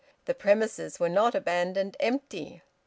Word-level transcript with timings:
The 0.25 0.33
premises 0.33 0.99
were 0.99 1.09
not 1.09 1.35
abandoned 1.35 1.95
empty. 1.99 2.63